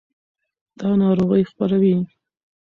[0.79, 1.95] دا ناروغۍ خپروي.